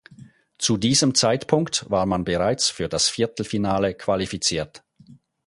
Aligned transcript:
Zu 0.57 0.77
diesem 0.77 1.13
Zeitpunkt 1.13 1.87
war 1.91 2.07
man 2.07 2.23
bereits 2.23 2.71
für 2.71 2.89
das 2.89 3.07
Viertelfinale 3.07 3.93
qualifiziert. 3.93 4.83